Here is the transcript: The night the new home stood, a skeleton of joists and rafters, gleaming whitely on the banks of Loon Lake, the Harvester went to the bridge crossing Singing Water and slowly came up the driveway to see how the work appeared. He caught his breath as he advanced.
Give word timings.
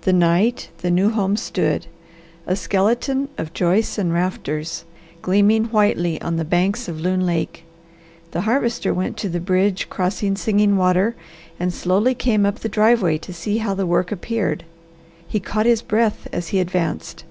The 0.00 0.14
night 0.14 0.70
the 0.78 0.90
new 0.90 1.10
home 1.10 1.36
stood, 1.36 1.88
a 2.46 2.56
skeleton 2.56 3.28
of 3.36 3.52
joists 3.52 3.98
and 3.98 4.14
rafters, 4.14 4.86
gleaming 5.20 5.66
whitely 5.66 6.18
on 6.22 6.36
the 6.36 6.44
banks 6.46 6.88
of 6.88 7.00
Loon 7.00 7.26
Lake, 7.26 7.64
the 8.30 8.40
Harvester 8.40 8.94
went 8.94 9.18
to 9.18 9.28
the 9.28 9.40
bridge 9.40 9.90
crossing 9.90 10.36
Singing 10.36 10.78
Water 10.78 11.14
and 11.60 11.70
slowly 11.70 12.14
came 12.14 12.46
up 12.46 12.60
the 12.60 12.70
driveway 12.70 13.18
to 13.18 13.34
see 13.34 13.58
how 13.58 13.74
the 13.74 13.84
work 13.86 14.10
appeared. 14.10 14.64
He 15.28 15.38
caught 15.38 15.66
his 15.66 15.82
breath 15.82 16.28
as 16.32 16.48
he 16.48 16.60
advanced. 16.60 17.24